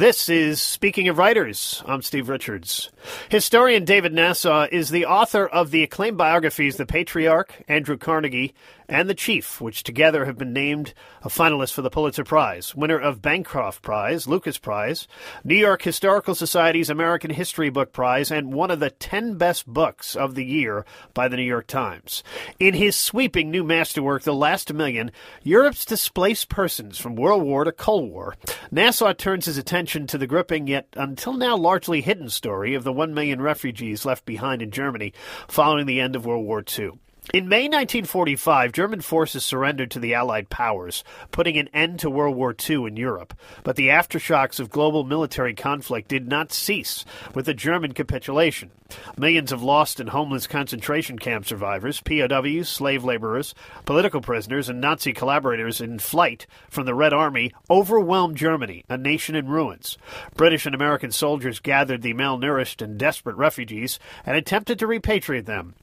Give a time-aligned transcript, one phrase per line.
[0.00, 1.82] This is Speaking of Writers.
[1.86, 2.90] I'm Steve Richards.
[3.28, 8.54] Historian David Nasaw is the author of the acclaimed biographies The Patriarch, Andrew Carnegie,
[8.90, 12.98] and The Chief, which together have been named a finalist for the Pulitzer Prize, winner
[12.98, 15.06] of Bancroft Prize, Lukas Prize,
[15.44, 20.16] New York Historical Society's American History Book Prize, and one of the 10 best books
[20.16, 20.84] of the year
[21.14, 22.24] by the New York Times.
[22.58, 25.12] In his sweeping new masterwork, The Last Million,
[25.44, 28.34] Europe's Displaced Persons from World War to Cold War,
[28.72, 32.92] Nasaw turns his attention to the gripping yet until now largely hidden story of the
[32.92, 35.12] 1 million refugees left behind in Germany
[35.46, 36.98] following the end of World War II.
[37.32, 42.34] In May 1945, German forces surrendered to the Allied powers, putting an end to World
[42.34, 43.34] War II in Europe.
[43.62, 48.72] But the aftershocks of global military conflict did not cease with the German capitulation.
[49.16, 55.12] Millions of lost and homeless concentration camp survivors, POWs, slave laborers, political prisoners, and Nazi
[55.12, 59.96] collaborators in flight from the Red Army overwhelmed Germany, a nation in ruins.
[60.34, 65.74] British and American soldiers gathered the malnourished and desperate refugees and attempted to repatriate them.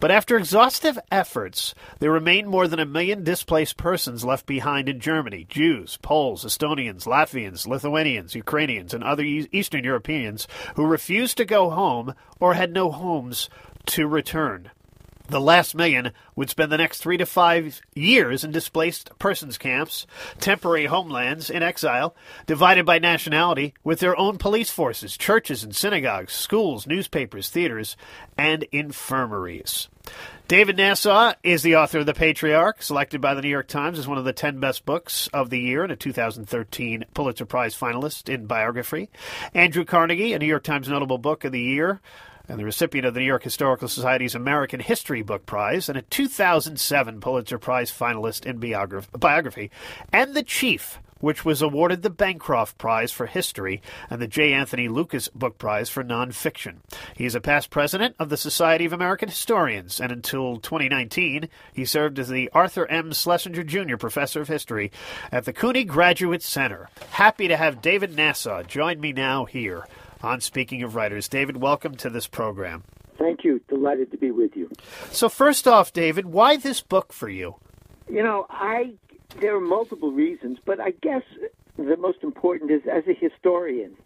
[0.00, 5.00] But after exhaustive efforts, there remained more than a million displaced persons left behind in
[5.00, 11.70] Germany Jews, Poles, Estonians, Latvians, Lithuanians, Ukrainians, and other Eastern Europeans who refused to go
[11.70, 13.48] home or had no homes
[13.86, 14.70] to return.
[15.32, 20.06] The last million would spend the next three to five years in displaced persons camps,
[20.40, 26.34] temporary homelands, in exile, divided by nationality, with their own police forces, churches and synagogues,
[26.34, 27.96] schools, newspapers, theaters,
[28.36, 29.88] and infirmaries.
[30.48, 34.06] David Nasaw is the author of The Patriarch, selected by the New York Times as
[34.06, 38.28] one of the 10 best books of the year and a 2013 Pulitzer Prize finalist
[38.28, 39.08] in biography.
[39.54, 42.02] Andrew Carnegie, a New York Times notable book of the year,
[42.52, 46.02] and the recipient of the New York Historical Society's American History Book Prize, and a
[46.02, 48.58] 2007 Pulitzer Prize finalist in
[49.18, 49.70] biography,
[50.12, 54.52] and The Chief, which was awarded the Bancroft Prize for History and the J.
[54.52, 56.80] Anthony Lukas Book Prize for Nonfiction.
[57.16, 61.86] He is a past president of the Society of American Historians, and until 2019, he
[61.86, 63.14] served as the Arthur M.
[63.14, 63.96] Schlesinger Jr.
[63.96, 64.92] Professor of History
[65.30, 66.90] at the CUNY Graduate Center.
[67.12, 69.86] Happy to have David Nasaw join me now here
[70.22, 71.28] on Speaking of Writers.
[71.28, 72.84] David, welcome to this program.
[73.18, 73.60] Thank you.
[73.68, 74.70] Delighted to be with you.
[75.10, 77.56] So, first off, David, why this book for you?
[78.10, 78.94] You know, I
[79.40, 81.22] there are multiple reasons, but I guess
[81.76, 83.96] the most important is as a historian,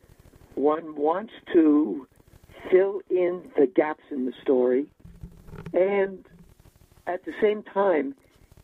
[0.54, 2.06] one wants to
[2.70, 4.86] fill in the gaps in the story
[5.72, 6.24] and
[7.06, 8.14] at the same time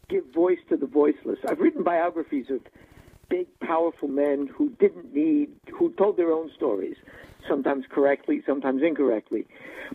[0.09, 1.39] give voice to the voiceless.
[1.49, 2.61] I've written biographies of
[3.29, 6.97] big, powerful men who didn't need, who told their own stories
[7.49, 9.47] sometimes correctly, sometimes incorrectly.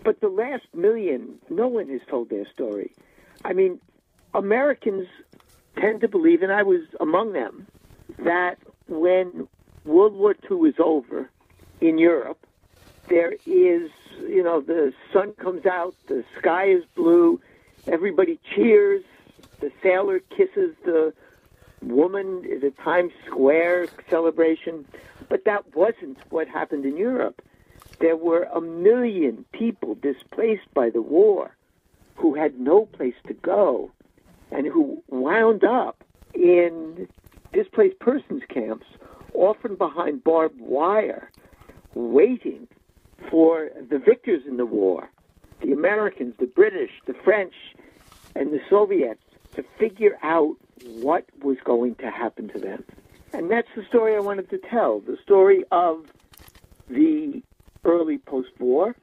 [0.03, 2.91] But the last million, no one has told their story.
[3.45, 3.79] I mean,
[4.33, 5.07] Americans
[5.77, 7.67] tend to believe, and I was among them,
[8.19, 9.47] that when
[9.85, 11.29] World War II is over
[11.81, 12.45] in Europe,
[13.07, 13.89] there is,
[14.27, 17.39] you know, the sun comes out, the sky is blue,
[17.87, 19.03] everybody cheers,
[19.59, 21.13] the sailor kisses the
[21.81, 24.85] woman at a Times Square celebration.
[25.29, 27.41] But that wasn't what happened in Europe.
[27.99, 31.55] There were a million people displaced by the war
[32.15, 33.91] who had no place to go
[34.51, 37.07] and who wound up in
[37.53, 38.85] displaced persons camps,
[39.33, 41.31] often behind barbed wire,
[41.93, 42.67] waiting
[43.29, 45.09] for the victors in the war,
[45.61, 47.53] the Americans, the British, the French,
[48.35, 49.23] and the Soviets,
[49.55, 50.55] to figure out
[51.01, 52.83] what was going to happen to them.
[53.37, 56.07] And that's the story I wanted to tell the story of
[56.89, 57.43] the
[57.85, 58.95] early post war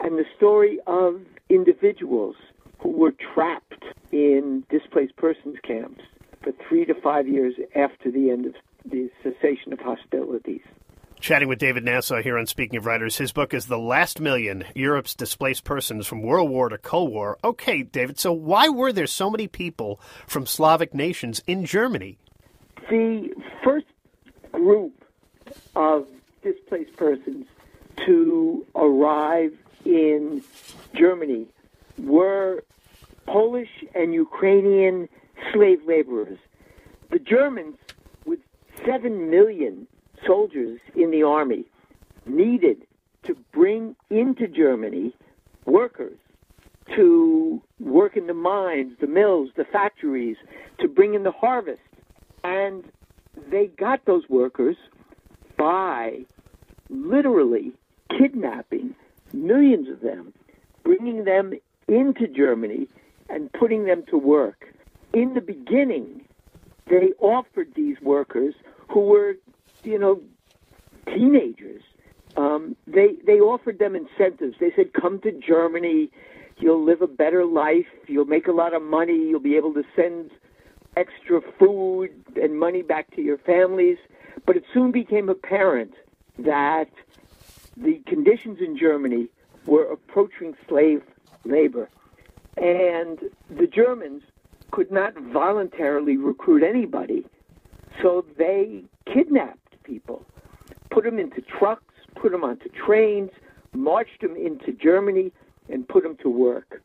[0.00, 2.36] and the story of individuals
[2.80, 3.82] who were trapped
[4.12, 6.02] in displaced persons camps
[6.42, 8.54] for three to five years after the end of
[8.84, 10.60] the cessation of hostilities.
[11.18, 13.16] Chatting with David Nasaw here on Speaking of Writers.
[13.16, 17.38] His book is The Last Million Europe's Displaced Persons from World War to Cold War.
[17.42, 22.18] Okay, David, so why were there so many people from Slavic nations in Germany?
[22.90, 23.30] The
[23.62, 23.86] first
[24.52, 25.04] group
[25.74, 26.06] of
[26.42, 27.46] displaced persons
[28.04, 30.42] to arrive in
[30.94, 31.46] Germany
[31.98, 32.62] were
[33.26, 35.08] Polish and Ukrainian
[35.52, 36.38] slave laborers.
[37.10, 37.76] The Germans,
[38.26, 38.40] with
[38.84, 39.86] 7 million
[40.26, 41.64] soldiers in the army,
[42.26, 42.86] needed
[43.22, 45.14] to bring into Germany
[45.64, 46.18] workers
[46.94, 50.36] to work in the mines, the mills, the factories,
[50.78, 51.80] to bring in the harvest.
[52.44, 52.84] And
[53.50, 54.76] they got those workers
[55.56, 56.20] by
[56.88, 57.72] literally
[58.16, 58.94] kidnapping
[59.32, 60.32] millions of them,
[60.84, 61.54] bringing them
[61.88, 62.86] into Germany
[63.28, 64.72] and putting them to work.
[65.12, 66.24] In the beginning,
[66.86, 68.54] they offered these workers
[68.88, 69.34] who were,
[69.82, 70.20] you know,
[71.06, 71.82] teenagers,
[72.36, 74.56] um, they they offered them incentives.
[74.58, 76.10] They said, "Come to Germany,
[76.58, 79.84] you'll live a better life, you'll make a lot of money, you'll be able to
[79.94, 80.30] send
[80.96, 82.10] extra food
[82.40, 83.98] and money back to your families."
[84.46, 85.94] But it soon became apparent
[86.38, 86.90] that
[87.76, 89.28] the conditions in Germany
[89.66, 91.02] were approaching slave
[91.44, 91.88] labor,
[92.56, 94.22] and the Germans
[94.70, 97.24] could not voluntarily recruit anybody,
[98.02, 100.26] so they kidnapped people,
[100.90, 103.30] put them into trucks, put them onto trains,
[103.72, 105.32] marched them into Germany,
[105.68, 106.82] and put them to work.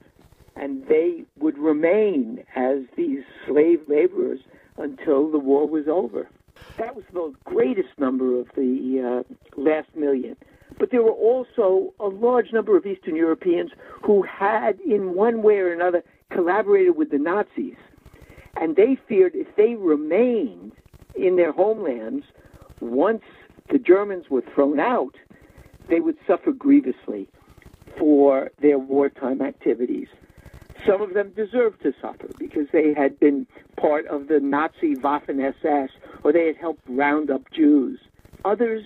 [0.55, 4.39] And they would remain as these slave laborers
[4.77, 6.27] until the war was over.
[6.77, 10.35] That was the greatest number of the uh, last million.
[10.77, 13.71] But there were also a large number of Eastern Europeans
[14.03, 17.75] who had, in one way or another, collaborated with the Nazis.
[18.55, 20.73] And they feared if they remained
[21.15, 22.25] in their homelands,
[22.79, 23.23] once
[23.69, 25.15] the Germans were thrown out,
[25.89, 27.27] they would suffer grievously
[27.97, 30.07] for their wartime activities.
[30.85, 33.47] Some of them deserved to suffer because they had been
[33.77, 35.89] part of the Nazi Waffen SS
[36.23, 37.99] or they had helped round up Jews.
[38.45, 38.83] Others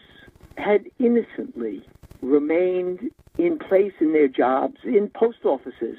[0.58, 1.86] had innocently
[2.22, 5.98] remained in place in their jobs in post offices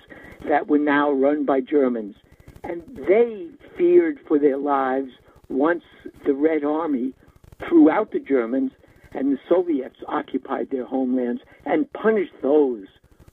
[0.49, 2.17] that were now run by Germans.
[2.63, 5.11] And they feared for their lives
[5.49, 5.85] once
[6.25, 7.13] the Red Army
[7.69, 8.73] threw out the Germans
[9.13, 12.87] and the Soviets occupied their homelands and punished those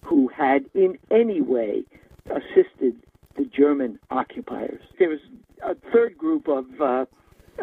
[0.04, 1.84] who had in any way
[2.28, 2.96] assisted
[3.36, 4.82] the German occupiers.
[5.00, 5.20] There was
[5.64, 7.06] a third group of uh,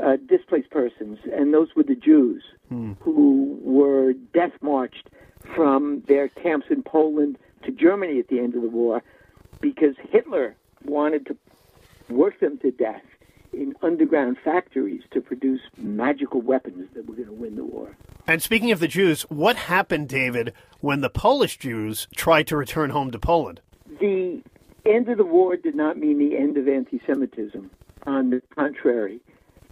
[0.02, 2.92] uh, displaced persons, and those were the Jews hmm.
[3.00, 5.08] who were death marched
[5.54, 9.02] from their camps in Poland to Germany at the end of the war
[9.60, 11.36] because Hitler wanted to
[12.08, 13.02] work them to death
[13.52, 17.96] in underground factories to produce magical weapons that were going to win the war.
[18.26, 22.90] And speaking of the Jews, what happened, David, when the Polish Jews tried to return
[22.90, 23.60] home to Poland?
[24.00, 24.42] The
[24.86, 27.70] end of the war did not mean the end of anti Semitism.
[28.06, 29.20] On the contrary,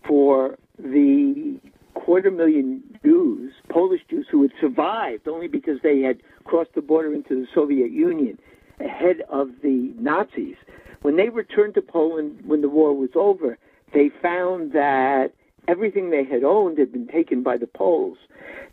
[0.06, 1.58] for the
[1.94, 7.14] quarter million Jews, Polish Jews who had survived only because they had crossed the border
[7.14, 8.38] into the Soviet Union
[8.80, 10.56] ahead of the Nazis,
[11.02, 13.58] when they returned to Poland when the war was over,
[13.92, 15.32] they found that
[15.68, 18.18] everything they had owned had been taken by the Poles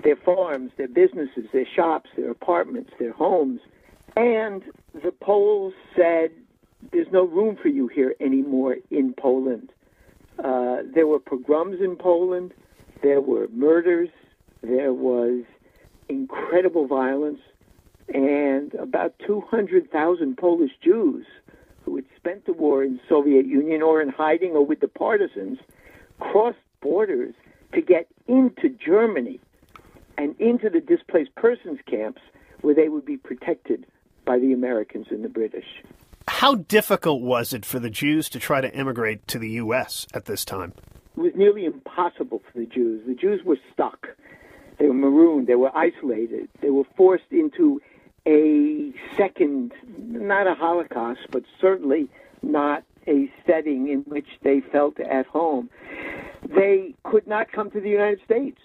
[0.04, 3.62] their farms, their businesses, their shops, their apartments, their homes.
[4.18, 4.64] And
[4.94, 6.32] the Poles said,
[6.92, 9.72] There's no room for you here anymore in Poland.
[10.44, 12.54] Uh, there were pogroms in Poland,
[13.02, 14.10] there were murders,
[14.62, 15.44] there was
[16.10, 17.40] incredible violence,
[18.14, 21.26] and about 200,000 Polish Jews
[21.86, 25.60] who had spent the war in Soviet Union or in hiding or with the partisans
[26.20, 27.34] crossed borders
[27.74, 29.40] to get into Germany
[30.18, 32.22] and into the displaced persons camps
[32.62, 33.86] where they would be protected
[34.26, 35.84] by the Americans and the British.
[36.28, 40.08] How difficult was it for the Jews to try to immigrate to the U.S.
[40.14, 40.74] at this time?
[41.18, 43.04] It was nearly impossible for the Jews.
[43.06, 44.08] The Jews were stuck.
[44.80, 45.48] They were marooned.
[45.48, 46.50] They were isolated.
[46.62, 47.82] They were forced into
[48.26, 52.10] a second, not a Holocaust, but certainly
[52.42, 55.70] not a setting in which they felt at home.
[56.48, 58.60] They could not come to the United States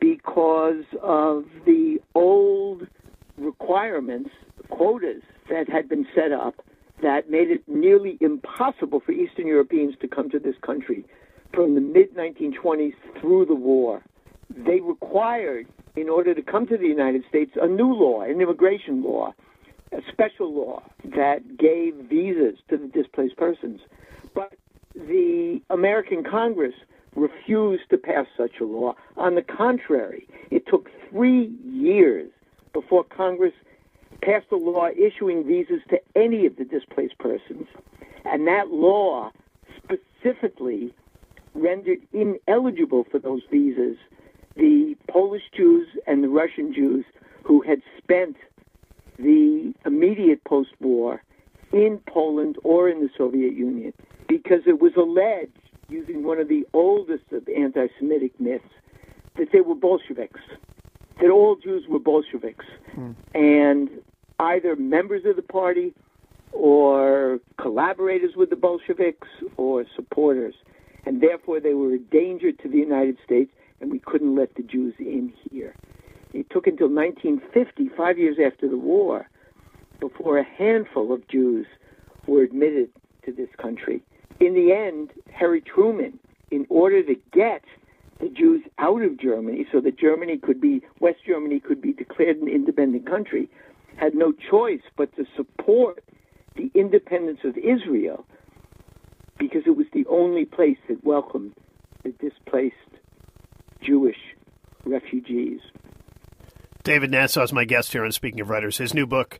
[0.00, 2.86] because of the old
[3.36, 4.30] requirements,
[4.76, 6.64] quotas that had been set up
[7.02, 11.04] that made it nearly impossible for Eastern Europeans to come to this country
[11.52, 14.02] from the mid 1920s through the war.
[14.48, 19.02] They required, in order to come to the United States, a new law, an immigration
[19.02, 19.34] law,
[19.92, 23.80] a special law that gave visas to the displaced persons.
[24.34, 24.54] But
[24.94, 26.74] the American Congress
[27.14, 28.94] refused to pass such a law.
[29.18, 32.30] On the contrary, it took three years
[32.72, 33.52] before Congress
[34.22, 37.66] passed a law issuing visas to any of the displaced persons.
[38.24, 39.32] And that law
[39.76, 40.94] specifically
[41.54, 43.96] rendered ineligible for those visas
[44.56, 47.04] the Polish Jews and the Russian Jews
[47.42, 48.36] who had spent
[49.18, 51.22] the immediate post war
[51.72, 53.92] in Poland or in the Soviet Union
[54.28, 58.64] because it was alleged using one of the oldest of anti Semitic myths
[59.36, 60.40] that they were Bolsheviks,
[61.20, 63.14] that all Jews were Bolsheviks, mm.
[63.34, 63.88] and
[64.42, 65.94] either members of the party
[66.52, 70.54] or collaborators with the Bolsheviks or supporters.
[71.06, 74.62] And therefore, they were a danger to the United States, and we couldn't let the
[74.62, 75.74] Jews in here.
[76.32, 79.28] It took until 1950, five years after the war,
[80.00, 81.66] before a handful of Jews
[82.26, 82.90] were admitted
[83.24, 84.02] to this country
[84.42, 86.18] in the end, Harry Truman,
[86.50, 87.62] in order to get
[88.18, 92.38] the Jews out of Germany so that Germany could be, West Germany could be declared
[92.38, 93.48] an independent country,
[93.96, 96.02] had no choice but to support
[96.56, 98.26] the independence of Israel
[99.38, 101.52] because it was the only place that welcomed
[102.02, 102.76] the displaced
[103.80, 104.18] Jewish
[104.84, 105.60] refugees.
[106.84, 108.78] David Nasaw is my guest here on Speaking of Writers.
[108.78, 109.38] His new book,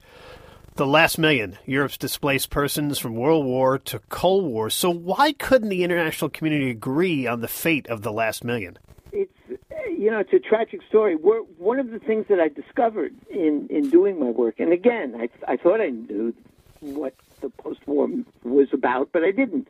[0.76, 4.70] The Last Million Europe's Displaced Persons from World War to Cold War.
[4.70, 8.78] So, why couldn't the international community agree on the fate of the last million?
[10.02, 11.14] You know, it's a tragic story.
[11.14, 15.28] One of the things that I discovered in, in doing my work, and again, I,
[15.46, 16.34] I thought I knew
[16.80, 18.08] what the post war
[18.42, 19.68] was about, but I didn't.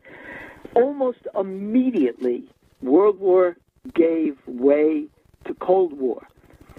[0.74, 2.44] Almost immediately,
[2.80, 3.58] World War
[3.92, 5.04] gave way
[5.44, 6.26] to Cold War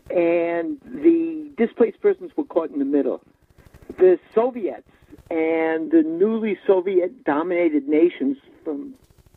[0.10, 3.22] and the displaced persons were caught in the middle.
[4.00, 4.90] The Soviets
[5.30, 8.96] and the newly Soviet dominated nations from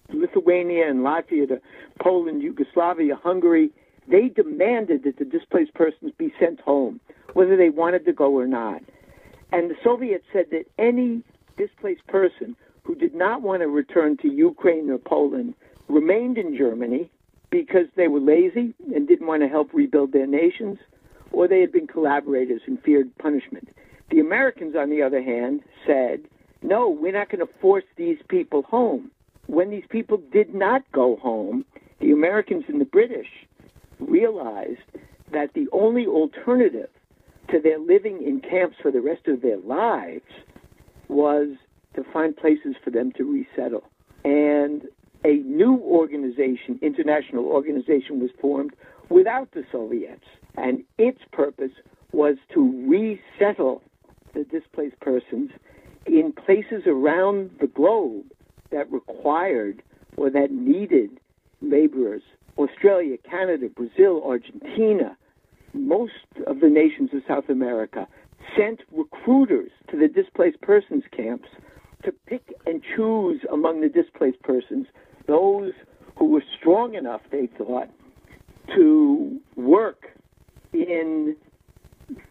[0.08, 1.60] Lithuania and Latvia to
[2.00, 3.72] Poland, Yugoslavia, Hungary,
[4.08, 7.00] they demanded that the displaced persons be sent home,
[7.32, 8.82] whether they wanted to go or not.
[9.52, 11.22] And the Soviets said that any
[11.56, 15.54] displaced person who did not want to return to Ukraine or Poland
[15.88, 17.10] remained in Germany
[17.50, 20.78] because they were lazy and didn't want to help rebuild their nations,
[21.32, 23.68] or they had been collaborators and feared punishment.
[24.10, 26.22] The Americans, on the other hand, said,
[26.62, 29.10] no, we're not going to force these people home.
[29.46, 31.64] When these people did not go home,
[32.00, 33.28] the Americans and the British
[33.98, 34.80] realized
[35.32, 36.90] that the only alternative
[37.50, 40.24] to their living in camps for the rest of their lives
[41.08, 41.48] was
[41.94, 43.84] to find places for them to resettle.
[44.24, 44.82] And
[45.24, 48.74] a new organization, international organization, was formed
[49.08, 50.24] without the Soviets.
[50.56, 51.72] And its purpose
[52.12, 53.82] was to resettle
[54.34, 55.50] the displaced persons
[56.06, 58.24] in places around the globe
[58.70, 59.82] that required
[60.16, 61.18] or that needed
[61.60, 62.22] laborers.
[62.58, 65.16] Australia, Canada, Brazil, Argentina,
[65.74, 66.12] most
[66.46, 68.06] of the nations of South America
[68.56, 71.48] sent recruiters to the displaced persons camps
[72.04, 74.86] to pick and choose among the displaced persons
[75.26, 75.72] those
[76.16, 77.88] who were strong enough, they thought,
[78.74, 80.06] to work
[80.72, 81.36] in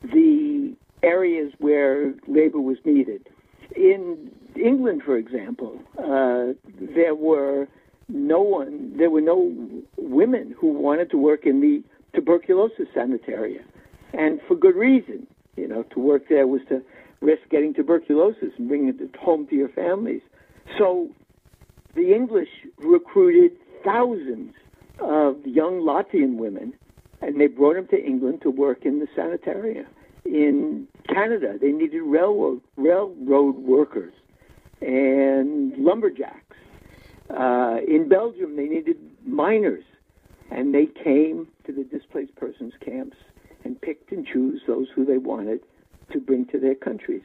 [0.02, 3.28] the areas where labor was needed.
[3.76, 7.68] In England, for example, uh, there were
[8.08, 9.54] no one, there were no
[9.98, 11.84] women who wanted to work in the
[12.14, 13.66] tuberculosis sanitarium,
[14.14, 15.28] and for good reason.
[15.56, 16.82] You know, to work there was to
[17.22, 20.22] risk getting tuberculosis and bringing it home to your families.
[20.78, 21.10] So
[21.96, 24.54] the English recruited thousands
[25.00, 26.74] of young Latvian women,
[27.22, 29.88] and they brought them to England to work in the sanitarium.
[30.26, 34.14] In Canada, they needed railroad railroad workers
[34.82, 36.42] and lumberjacks.
[37.30, 39.84] Uh, in Belgium, they needed miners,
[40.52, 43.18] and they came to the displaced persons camps
[43.64, 45.62] and picked and chose those who they wanted
[46.12, 47.24] to bring to their countries.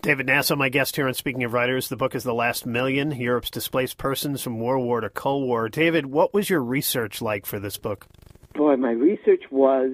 [0.00, 1.88] David Nasaw, my guest here on Speaking of Writers.
[1.88, 5.68] The book is The Last Million Europe's Displaced Persons from World War to Cold War.
[5.68, 8.06] David, what was your research like for this book?
[8.54, 9.92] Boy, my research was,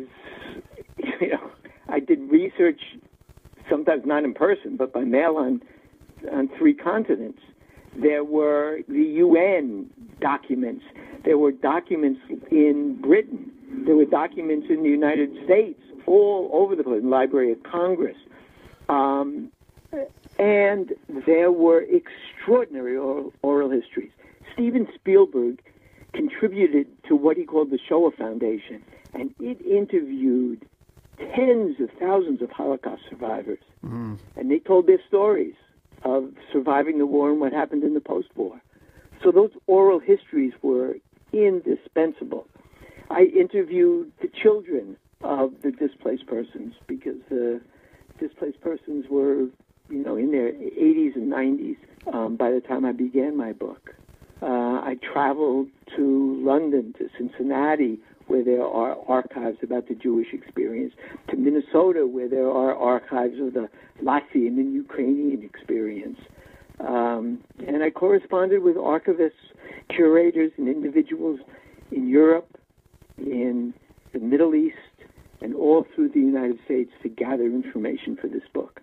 [1.21, 1.51] you know,
[1.89, 2.81] I did research
[3.69, 5.63] sometimes not in person, but by mail on,
[6.33, 7.39] on three continents.
[7.97, 10.85] There were the UN documents,
[11.25, 13.51] there were documents in Britain,
[13.87, 18.17] there were documents in the United States, all over the place, Library of Congress.
[18.89, 19.51] Um,
[20.39, 20.93] and
[21.27, 24.11] there were extraordinary oral, oral histories.
[24.53, 25.63] Steven Spielberg
[26.13, 28.83] contributed to what he called the Shoah Foundation,
[29.15, 30.67] and it interviewed
[31.35, 33.61] tens of thousands of Holocaust survivors.
[33.85, 34.15] Mm-hmm.
[34.37, 35.55] And they told their stories
[36.03, 38.61] of surviving the war and what happened in the post war.
[39.23, 40.97] So those oral histories were
[41.33, 42.47] indispensable.
[43.11, 47.61] I interviewed the children of the displaced persons because the
[48.19, 49.47] displaced persons were
[49.91, 51.77] you know, in their 80s and 90s
[52.13, 53.95] um, by the time I began my book.
[54.41, 60.95] Uh, I traveled to London, to Cincinnati, where there are archives about the Jewish experience,
[61.29, 63.69] to Minnesota, where there are archives of the
[64.03, 66.19] Latvian and Ukrainian experience.
[66.79, 67.41] Um,
[67.81, 69.31] and I corresponded with archivists,
[69.89, 71.41] curators, and individuals
[71.91, 72.59] in Europe,
[73.17, 73.73] in
[74.13, 74.77] the Middle East,
[75.41, 78.83] and all through the United States to gather information for this book.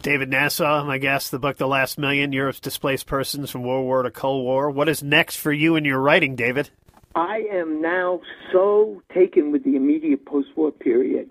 [0.00, 4.02] David Nasaw, my guest, the book The Last Million Europe's Displaced Persons from World War
[4.02, 4.70] to Cold War.
[4.70, 6.70] What is next for you in your writing, David?
[7.14, 11.28] I am now so taken with the immediate post war period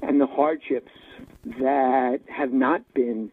[0.00, 0.92] and the hardships
[1.44, 3.30] that have not been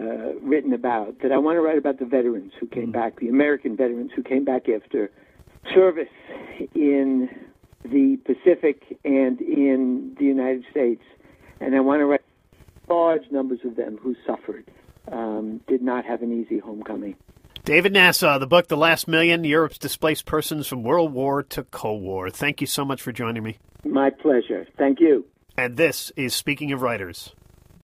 [0.00, 2.92] uh, written about that I want to write about the veterans who came mm.
[2.92, 5.10] back, the American veterans who came back after
[5.74, 6.08] service
[6.74, 7.28] in
[7.84, 11.02] the Pacific and in the United States.
[11.60, 12.22] And I want to write
[12.88, 14.64] large numbers of them who suffered,
[15.12, 17.16] um, did not have an easy homecoming.
[17.64, 22.02] David Nasaw, the book The Last Million Europe's Displaced Persons from World War to Cold
[22.02, 22.30] War.
[22.30, 23.58] Thank you so much for joining me.
[23.84, 24.66] My pleasure.
[24.78, 25.26] Thank you.
[25.56, 27.34] And this is Speaking of Writers.